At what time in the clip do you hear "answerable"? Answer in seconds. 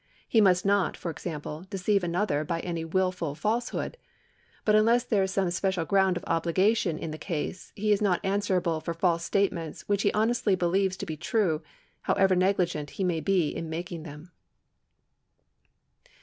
8.23-8.81